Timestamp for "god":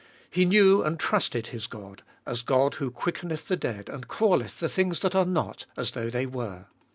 1.67-2.01, 2.41-2.73